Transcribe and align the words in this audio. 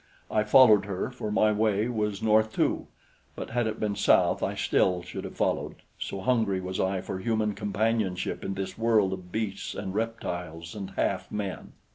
I 0.31 0.43
followed 0.43 0.85
her, 0.85 1.11
for 1.11 1.31
my 1.31 1.51
way 1.51 1.87
was 1.87 2.23
north 2.23 2.53
too; 2.53 2.87
but 3.35 3.51
had 3.51 3.67
it 3.67 3.79
been 3.79 3.95
south 3.95 4.41
I 4.41 4.55
still 4.55 5.03
should 5.03 5.23
have 5.25 5.37
followed, 5.37 5.75
so 5.99 6.21
hungry 6.21 6.59
was 6.59 6.79
I 6.79 7.01
for 7.01 7.19
human 7.19 7.53
companionship 7.53 8.43
in 8.43 8.55
this 8.55 8.79
world 8.79 9.13
of 9.13 9.31
beasts 9.31 9.75
and 9.75 9.93
reptiles 9.93 10.73
and 10.73 10.89
half 10.97 11.31
men. 11.31 11.73